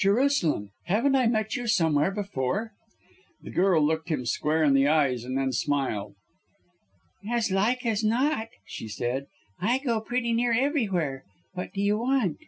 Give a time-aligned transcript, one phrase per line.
[0.00, 0.72] Jerusalem!
[0.86, 2.72] Haven't I met you somewhere before?"
[3.40, 6.16] The girl looked him square in the eyes and then smiled.
[7.30, 9.28] "As like as not," she said.
[9.60, 11.22] "I go pretty near everywhere!
[11.52, 12.38] What do you want?"